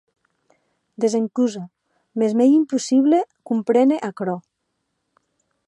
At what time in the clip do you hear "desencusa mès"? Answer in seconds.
1.03-2.31